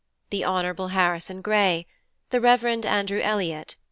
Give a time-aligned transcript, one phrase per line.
[0.31, 0.87] The Hon.
[0.89, 2.83] Harrison Gray, | The Rev.
[2.85, 3.77] Andrew Elliot, D.